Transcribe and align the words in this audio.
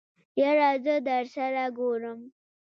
يره 0.41 0.69
زه 0.83 0.95
درسره 1.09 1.65
ګورم. 1.77 2.19